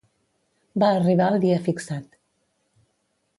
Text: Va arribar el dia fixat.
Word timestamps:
Va 0.83 0.89
arribar 0.93 1.27
el 1.33 1.37
dia 1.43 1.59
fixat. 1.67 2.19